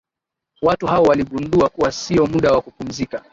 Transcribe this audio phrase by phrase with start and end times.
[0.61, 3.23] watu hao waligundua kuwa siyo muda wa kupumzika